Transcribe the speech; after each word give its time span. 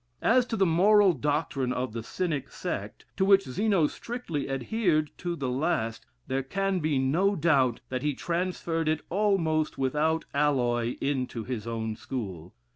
As 0.23 0.47
to 0.47 0.57
the 0.57 0.65
moral 0.65 1.13
doctrine 1.13 1.71
of 1.71 1.93
the 1.93 2.01
Cynic 2.01 2.49
sect, 2.51 3.05
to 3.17 3.23
which 3.23 3.43
Zeno 3.43 3.85
strictly 3.85 4.49
adhered 4.49 5.11
to 5.19 5.35
the 5.35 5.47
last, 5.47 6.07
there 6.25 6.41
can 6.41 6.79
be 6.79 6.97
no 6.97 7.35
doubt 7.35 7.81
that 7.89 8.01
he 8.01 8.15
transferred 8.15 8.89
it 8.89 9.01
almost 9.11 9.77
without 9.77 10.25
alloy, 10.33 10.95
into 11.01 11.43
his 11.43 11.67
own 11.67 11.95
school. 11.95 12.55